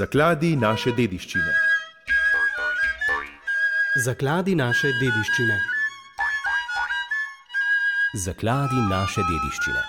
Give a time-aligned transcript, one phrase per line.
[0.00, 1.50] Zakladi naše dediščine.
[4.04, 5.56] Zakladi naše dediščine.
[8.24, 9.82] Zakladi naše dediščine.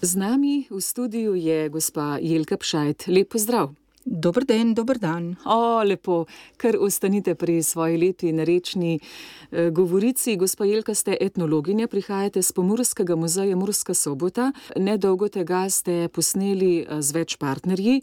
[0.00, 3.10] Z nami v studiu je gospa Jelka Pšajt.
[3.12, 3.74] Lep pozdrav.
[4.14, 5.36] Dober dan, dober dan.
[5.44, 6.26] O, lepo,
[6.60, 10.36] kar ostanite pri svoji lepi narečni eh, govorici.
[10.36, 14.50] Gospa Jelka, ste etnologinja, prihajate z Pomorskega muzeja Murska sobota.
[14.76, 18.02] Nedolgo tega ste posneli eh, z več partnerji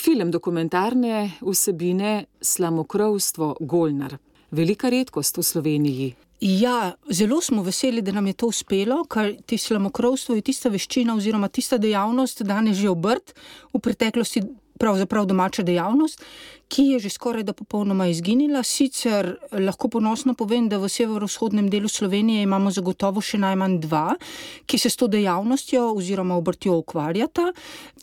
[0.00, 4.16] film dokumentarne vsebine Slamokrovstvo Golnar.
[4.56, 6.10] Velika redkost v Sloveniji.
[6.40, 11.12] Ja, zelo smo veseli, da nam je to uspelo, ker ti slamokrovstvo je tista veščina
[11.12, 13.34] oziroma tista dejavnost, danes že obrt,
[13.74, 14.40] v preteklosti
[14.80, 16.24] pravzaprav domača dejavnost,
[16.70, 18.62] ki je že skoraj da popolnoma izginila.
[18.62, 24.14] Sicer lahko ponosno povem, da v severovzhodnem delu Slovenije imamo zagotovo še najmanj dva,
[24.66, 27.50] ki se s to dejavnostjo oziroma obrtjo ukvarjata.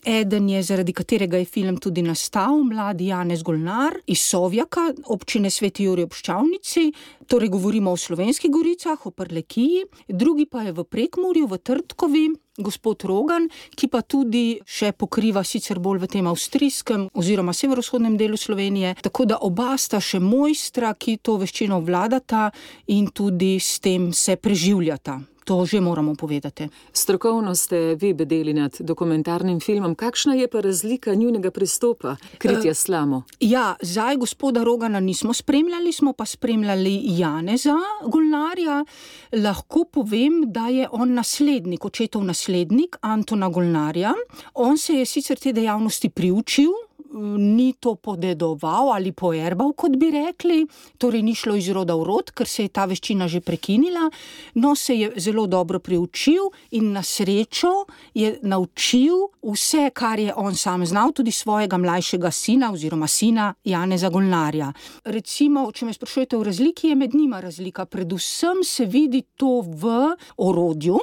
[0.07, 5.87] Eden je, zaradi katerega je film tudi nastal, mladi Janez Golnar iz Sovjaka, občine Sveti
[5.87, 6.91] Juri obščavnici,
[7.27, 13.03] torej govorimo o slovenskih goricah, o Prlekiji, drugi pa je v Prekmurju, v Trtkovi gospod
[13.03, 18.95] Rogan, ki pa tudi še pokriva sicer bolj v tem avstrijskem oziroma severovzhodnem delu Slovenije.
[19.01, 22.49] Tako da oba sta še mojstra, ki to veščino vladata
[22.93, 25.21] in tudi s tem se preživljata.
[25.47, 26.67] To že moramo povedati.
[26.93, 29.95] Strokovno ste vi bedeli nad dokumentarnim filmom.
[29.95, 33.17] Kakšna je pa razlika njunega pristopa, kritja slamo?
[33.17, 38.85] Uh, ja, zdaj gospoda Rogana nismo spremljali, smo pa spremljali Janeza Golnarja.
[39.31, 44.13] Lahko povem, da je on naslednik, očetov naslednik Antona Golnarja.
[44.53, 46.71] On se je sicer te dejavnosti priučil,
[47.37, 50.61] ni to podedoval ali poerbal, kot bi rekli,
[50.97, 54.07] torej ni šlo iz roda v rod, ker se je ta veščina že prekinila,
[54.55, 60.55] no se je zelo dobro priučil in na srečo je naučil vse, kar je on
[60.55, 64.71] sam znal, tudi svojega mlajšega sina oziroma sina Janeza Golnarja.
[65.05, 67.85] Recimo, če me sprašujete o razliki, je med njima razlika.
[67.85, 70.99] Predvsem se vidi to v orodju.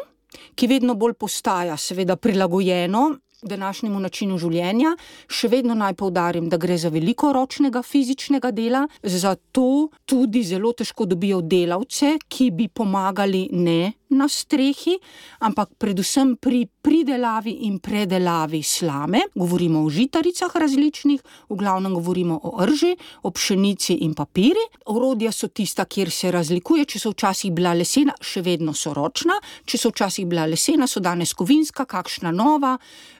[0.55, 3.05] Ki vedno bolj postaja, seveda, prilagojeno
[3.45, 4.95] današnjemu načinu življenja.
[5.29, 11.07] Še vedno naj poudarim, da gre za veliko ročnega fizičnega dela, zato tudi zelo težko
[11.07, 14.99] dobijo delavce, ki bi pomagali ne na strehi,
[15.41, 19.25] ampak predvsem pri pridelavi in predelavi slame.
[19.35, 24.61] Govorimo o žitaricah različnih, v glavnem govorimo o rži, o pšenici in papiri.
[24.87, 29.39] Orodja so tista, kjer se razlikuje, če so včasih bila lesena, še vedno so ročna,
[29.65, 32.77] če so včasih bila lesena, so danes kovinska, kakšna nova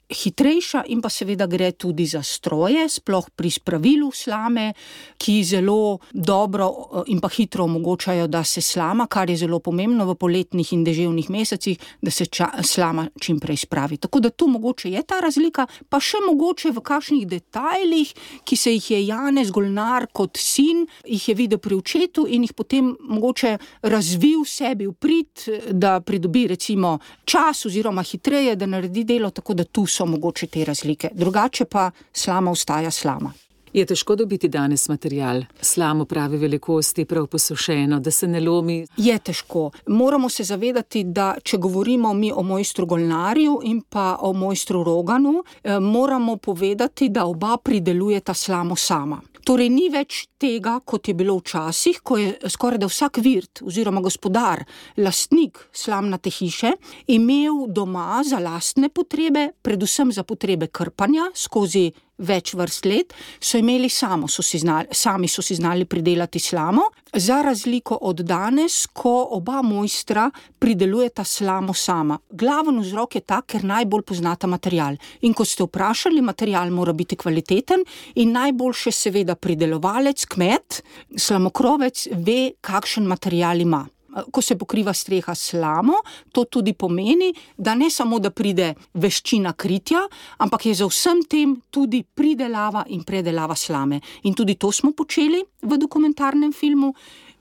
[0.09, 4.73] hitrejša in pa seveda gre tudi za stroje, sploh pri spravilu slame,
[5.17, 10.05] ki zelo dobro eh, in pa hitro omogočajo, da se slama, kar je zelo pomembno
[10.05, 13.97] v poletnih in deževnih mesecih, da se ča, slama čim prej spravi.
[13.97, 18.13] Tako da tu mogoče je ta razlika, pa še mogoče v kakšnih detajlih,
[18.45, 22.53] ki se jih je Janez Golnar kot sin, jih je videl pri očetu in jih
[22.53, 23.55] potem mogoče
[23.87, 29.63] razvil sebi v prid, da pridobi recimo čas oziroma hitreje, da naredi delo, tako da
[29.63, 31.13] tu so mogoče te razlike.
[31.13, 33.33] Drugače pa slama ostaja slama.
[33.75, 38.85] Je težko dobiti danes material, slamo pravi velikosti, prav posušeno, da se ne lomi?
[38.97, 39.71] Je težko.
[39.87, 45.43] Moramo se zavedati, da če govorimo mi o mojstru Golnarju in pa o mojstru Roganu,
[45.63, 49.21] eh, moramo povedati, da oba pridelujeta slamo sama.
[49.45, 54.01] Torej, ni več tega, kot je bilo včasih, ko je skoraj da vsak virt oziroma
[54.01, 54.63] gospodar,
[54.97, 56.71] lastnik slamnate hiše,
[57.13, 63.89] imel doma za lastne potrebe, predvsem za potrebe krpanja skozi več vrst let, so imeli
[63.89, 66.81] samo, so znali, sami so si znali pridelati slamo,
[67.13, 72.17] za razliko od danes, ko oba mojstra pridelujeta slamo sama.
[72.31, 74.97] Glaven vzrok je ta, ker najbolj poznata material.
[75.21, 80.83] In ko ste vprašali, material mora biti kvaliteten in najboljše seveda pridelovalec, kmet,
[81.17, 83.85] slamokrovec ve, kakšen material ima
[84.31, 85.93] ko se pokriva streha slamo,
[86.31, 90.05] to tudi pomeni, da ne samo, da pride veščina kritja,
[90.37, 94.01] ampak je za vsem tem tudi pridelava in predelava slame.
[94.23, 96.93] In tudi to smo počeli v dokumentarnem filmu.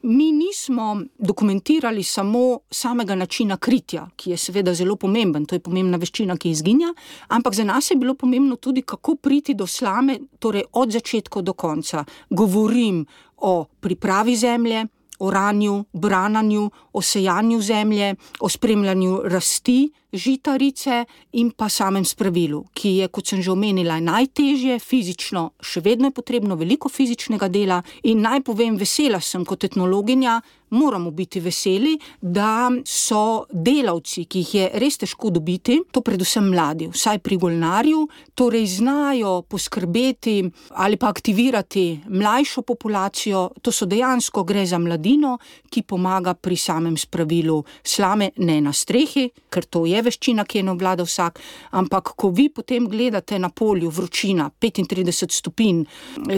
[0.05, 5.97] Mi nismo dokumentirali samo samega načina kritja, ki je seveda zelo pomemben, to je pomembna
[5.97, 6.91] veščina, ki izginja,
[7.32, 11.55] ampak za nas je bilo pomembno tudi, kako priti do slame, torej od začetka do
[11.56, 12.05] konca.
[12.29, 13.06] Govorim
[13.37, 14.85] o pripravi zemlje,
[15.26, 23.26] oranju, brananju, osejanju zemlje, o spremljanju rasti žitarice in pa samem spravilu, ki je, kot
[23.26, 27.82] sem že omenila, najtežje fizično, še vedno je potrebno veliko fizičnega dela.
[28.05, 30.40] In naj povem, vesela sem kot etnologinja,
[30.75, 36.88] moramo biti veseli, da so delavci, ki jih je res težko dobiti, to predvsem mladi,
[36.93, 38.02] vsaj pri Golnarju,
[38.34, 43.49] torej znajo poskrbeti ali pa aktivirati mlajšo populacijo.
[43.62, 45.38] To so dejansko gre za mladino,
[45.70, 50.67] ki pomaga pri samem spravilu slame, ne na strehi, ker to je veščina, ki je
[50.69, 51.41] ne obvlada vsak.
[51.81, 55.85] Ampak, ko vi potem gledate na polju vročina, 35 stopinj,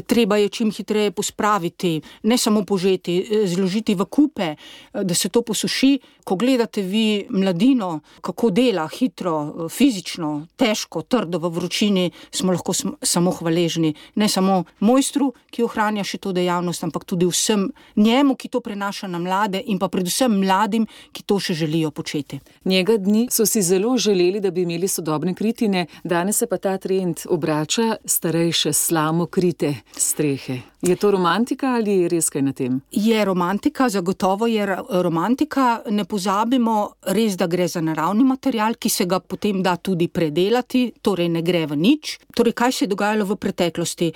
[0.06, 4.56] treba je čim hitreje pospraviti, ne samo požeti, zložiti v kup kupe,
[4.92, 5.98] eh, da se to posuši.
[6.24, 12.72] Ko gledate vi mladino, kako dela hitro, eh, fizično, težko, trdo v vročini, smo lahko
[13.02, 13.94] samo hvaležni.
[14.14, 19.08] Ne samo mojstru, ki ohranja še to dejavnost, ampak tudi vsem njemu, ki to prenaša
[19.08, 22.40] na mlade in pa predvsem mladim, ki to še želijo početi.
[22.64, 26.78] Njega dni so si zelo želeli, da bi imeli sodobne kritine, danes se pa ta
[26.78, 30.58] trend obrača starejše, slamo krite strehe.
[30.86, 32.76] Je to romantika ali je res kaj na tem?
[32.94, 34.66] Je romantika, zagotovo je
[35.02, 35.80] romantika.
[35.90, 36.76] Ne pozabimo,
[37.10, 41.42] res, da gre za naravni material, ki se ga potem da tudi predelati, torej ne
[41.42, 42.12] gre v nič.
[42.38, 44.12] Torej, kaj se je dogajalo v preteklosti?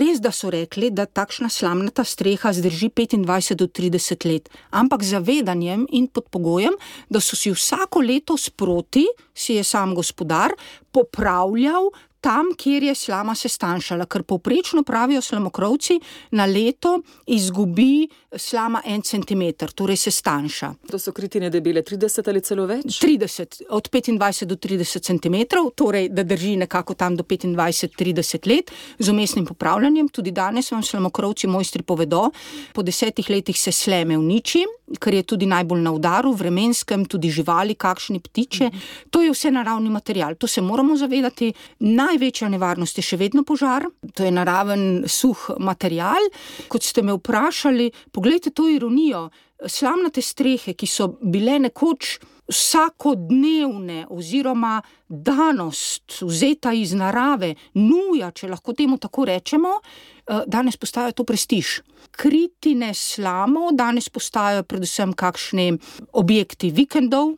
[0.00, 5.84] Res, da so rekli, da takšna slamnata streha zdrži 25 do 30 let, ampak zavedanjem
[5.92, 6.80] in pod pogojem,
[7.12, 9.04] da so si vsako leto sproti,
[9.36, 10.56] si je sam gospodar,
[10.96, 11.92] popravljal
[12.26, 16.00] tam, kjer je slama se stanjšala, ker povprečno pravijo slamokrovci,
[16.34, 16.96] na leto
[17.26, 20.72] izgubi slama en centimeter, torej se stanjša.
[20.90, 22.98] To so kritine debele 30 ali celo več?
[22.98, 29.14] 30, od 25 do 30 centimetrov, torej da drži nekako tam do 25-30 let, z
[29.14, 30.08] umestnim popravljanjem.
[30.08, 32.30] Tudi danes vam slamokrovci mojstri povedo,
[32.74, 34.64] po desetih letih se sleme uniči,
[35.00, 38.70] ker je tudi najbolj na udaru, vremenskem, tudi živali, kakšni ptiče.
[39.10, 41.52] To je vse naravni material, to se moramo zavedati.
[41.80, 46.30] Največja nevarnost je še vedno požar, to je naraven suh material.
[46.68, 49.28] Kot ste me vprašali, Poglejte to ironijo.
[49.66, 52.18] Slamnate strehe, ki so bile nekoč
[52.48, 61.12] vsakodnevne, oziroma danost, vzeta iz narave, nuja, če lahko temu tako rečemo, eh, danes postajajo
[61.12, 61.80] to prestiž.
[62.10, 65.78] Kritine slamo danes postajajo predvsem kakšni
[66.12, 67.36] objekti vikendov,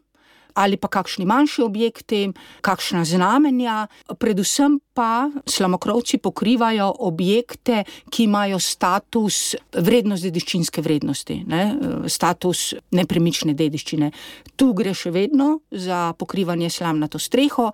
[0.59, 2.21] ali pa kakšni manjši objekti,
[2.67, 3.87] kakšna znamenja,
[4.19, 11.63] predvsem pa slamokrovci pokrivajo objekte, ki imajo status vrednost dediščinske vrednosti, ne?
[12.11, 14.11] status nepremične dediščine.
[14.59, 17.71] Tu gre še vedno za pokrivanje slamnato streho,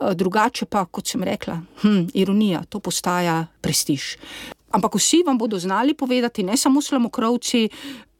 [0.00, 4.16] drugače pa, kot sem rekla, hm, ironija, to postaja prestiž.
[4.74, 7.68] Ampak vsi vam bodo znali povedati, ne samo slamokrovci,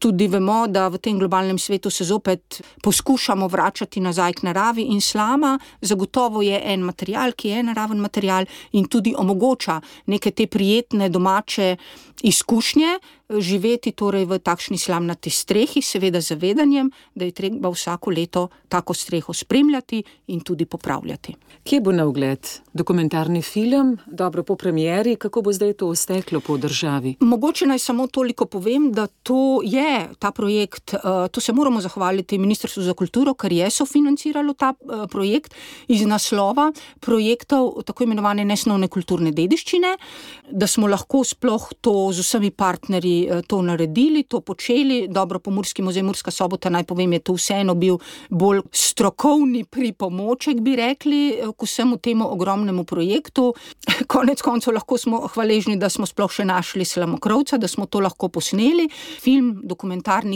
[0.04, 5.00] tudi vemo, da v tem globalnem svetu se zopet poskušamo vračati nazaj k naravi in
[5.00, 9.80] slama, zagotovo je en material, ki je naraven material in tudi omogoča
[10.12, 11.76] neke te prijetne domače
[12.22, 12.98] izkušnje,
[13.40, 19.32] živeti torej v takšni slamnati strehi, seveda zavedanjem, da je treba vsako leto tako streho
[19.32, 21.34] spremljati in tudi popravljati.
[21.64, 26.56] Kje bo na ogled dokumentarni film, dobro po premjeri, kako bo zdaj to steklo po
[26.56, 27.16] državi?
[27.20, 30.94] Mogoče naj samo toliko povem, da to je ta projekt,
[31.30, 34.72] to se moramo zahvaliti Ministrstvu za kulturo, ker je sofinanciralo ta
[35.10, 35.54] projekt
[35.88, 36.70] iz naslova
[37.00, 39.96] projektov tako imenovane nesnovne kulturne dediščine,
[40.50, 45.08] da smo lahko sploh to z vsemi partnerji Eh, to naredili, to počeli.
[45.08, 47.98] Dobro, Pomorski muzej Murska sobota, naj povem, je to vseeno bil
[48.30, 53.54] bolj strokovni pripomoček, bi rekli, eh, k vsemu temu ogromnemu projektu.
[54.14, 58.28] Konec koncev lahko smo hvaležni, da smo sploh še našli Slamokrovca, da smo to lahko
[58.28, 58.88] posneli.
[59.20, 59.83] Film, dokumentarni,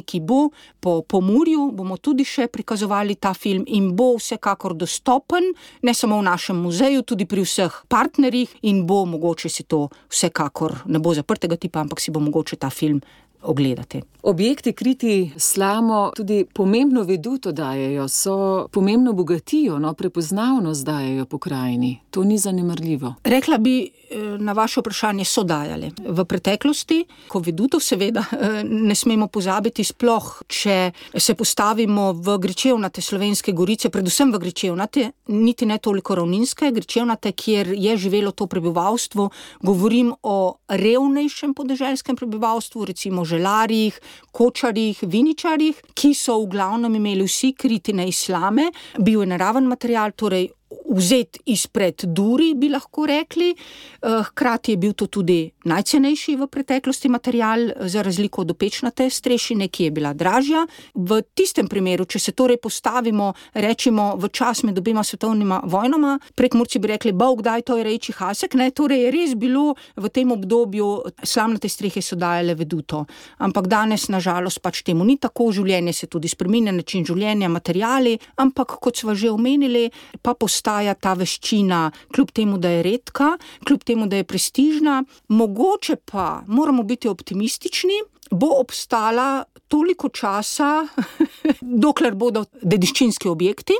[0.06, 0.50] ki bo
[0.80, 5.52] po Pomorju, bomo tudi še prikazovali ta film in bo vsekakor dostopen,
[5.82, 10.82] ne samo v našem muzeju, tudi pri vseh partnerjih in bo mogoče si to vsekakor,
[10.86, 13.00] ne bo zaprtega tipa, ampak si bo mogoče ta film
[13.42, 14.02] ogledati.
[14.22, 21.98] Objekti kriti slamo tudi pomembno veduto dajejo, so pomembno bogatijo, no, prepoznavnost dajejo pokrajini.
[22.10, 23.14] To ni zanemrljivo.
[23.24, 23.90] Rekla bi
[24.38, 25.90] na vaše vprašanje, so dajali.
[26.08, 30.76] V preteklosti, ko veduto seveda eh, ne smemo pozabiti, sploh če
[31.16, 37.72] se postavimo v grečevnate slovenske gorice, predvsem v grečevnate, niti ne toliko ravninske, grečevnate, kjer
[37.76, 39.30] je živelo to prebivalstvo,
[39.62, 44.00] govorim o revnejšem podeželskem prebivalstvu, recimo želarjih,
[44.32, 50.48] kočarjih, viničarjih, ki so v glavnem imeli vsi kritine islame, bil je naraven material, torej
[50.88, 53.50] vzet izpred duri, bi lahko rekli.
[53.52, 59.68] Eh, hkrati je bil to tudi najcenejši v preteklosti material, za razliko od opečnate strešine,
[59.68, 60.66] ki je bila dražja.
[60.94, 66.54] V tistem primeru, če se torej postavimo, rečemo v čas med obima svetovnima vojnama, prek
[66.54, 70.08] Murci bi rekli, bog, kdaj to je reči hasek, ne, torej je res bilo v
[70.08, 70.88] tem obdobju
[71.22, 73.04] slamnate strehe so dajale veduto.
[73.38, 78.78] Ampak danes, nažalost, pač temu ni tako, življenje se tudi spremenja, način življenja, materiali, ampak
[78.80, 79.90] kot smo že omenili,
[80.22, 80.34] pa
[80.78, 86.42] postaja ta veščina, kljub temu, da je redka, kljub temu, da je prestižna, mogoče pa
[86.46, 87.98] moramo biti optimistični.
[88.30, 90.86] Bo obstala toliko časa,
[91.84, 93.74] dokler bodo dediščinski objekti,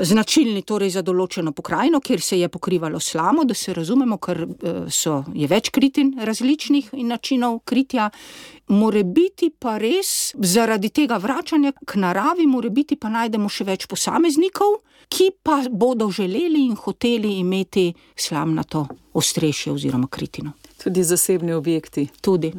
[0.00, 4.80] značilni torej za določeno pokrajino, kjer se je pokrivalo slamo, da se razumemo, ker eh,
[4.92, 8.10] so, je več kritin različnih in načinov kritja.
[8.72, 13.88] More biti pa res zaradi tega vračanja k naravi, more biti pa najdemo še več
[13.88, 20.54] posameznikov, ki pa bodo želeli in hoteli imeti slamnato ostrešje oziroma kritino.
[20.82, 22.08] Tudi zasebni objekti.
[22.20, 22.52] Tudi.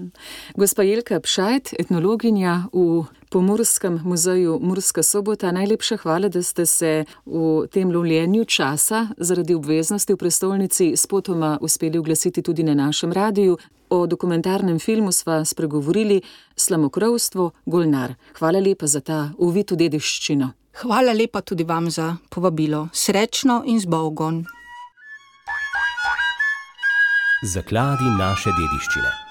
[0.55, 7.67] Gospa Jelka Pšajt, etnologinja v Pomorskem muzeju Murska sobota, najlepša hvala, da ste se v
[7.67, 13.57] tem lovljenju časa zaradi obveznosti v prestolnici spotoma uspeli oglasiti tudi na našem radiju.
[13.89, 16.21] O dokumentarnem filmu sva spregovorili
[16.55, 18.13] Slamokrovstvo Golnar.
[18.39, 20.51] Hvala lepa za ta uvid v dediščino.
[20.81, 22.87] Hvala lepa tudi vam za povabilo.
[22.93, 24.45] Srečno in z Bogom.
[27.43, 29.22] Zakladi naše dediščine.